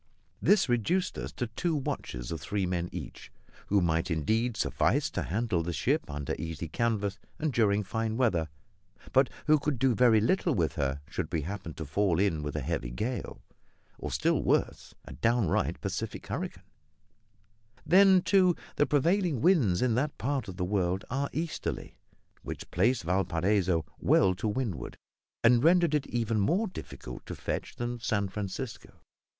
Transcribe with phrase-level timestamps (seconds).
[0.41, 3.31] This reduced us to two watches of three men each,
[3.67, 8.49] who might indeed suffice to handle the ship under easy canvas and during fine weather,
[9.13, 12.55] but who could do very little with her should we happen to fall in with
[12.55, 13.43] a heavy gale,
[13.99, 16.63] or, still worse, a downright Pacific hurricane.
[17.85, 21.95] Then, too, the prevailing winds in that part of the world are easterly;
[22.41, 24.97] which placed Valparaiso well to windward,
[25.43, 28.93] and rendered it even more difficult to fetch than San Francisco.